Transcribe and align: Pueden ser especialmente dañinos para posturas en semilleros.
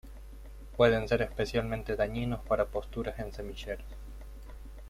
Pueden 0.75 1.07
ser 1.07 1.21
especialmente 1.21 1.95
dañinos 1.95 2.39
para 2.47 2.65
posturas 2.65 3.19
en 3.19 3.31
semilleros. 3.31 3.85